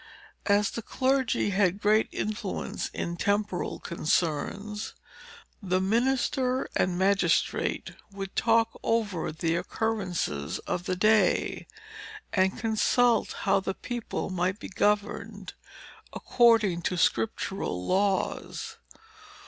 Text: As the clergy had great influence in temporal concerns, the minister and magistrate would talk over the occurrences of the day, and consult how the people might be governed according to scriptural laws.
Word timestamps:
As 0.47 0.71
the 0.71 0.81
clergy 0.81 1.51
had 1.51 1.79
great 1.79 2.09
influence 2.11 2.87
in 2.89 3.17
temporal 3.17 3.77
concerns, 3.79 4.95
the 5.61 5.79
minister 5.79 6.67
and 6.75 6.97
magistrate 6.97 7.91
would 8.11 8.35
talk 8.35 8.79
over 8.81 9.31
the 9.31 9.55
occurrences 9.55 10.57
of 10.65 10.85
the 10.85 10.95
day, 10.95 11.67
and 12.33 12.57
consult 12.57 13.33
how 13.43 13.59
the 13.59 13.75
people 13.75 14.31
might 14.31 14.59
be 14.59 14.69
governed 14.69 15.53
according 16.13 16.81
to 16.81 16.97
scriptural 16.97 17.85
laws. 17.85 18.77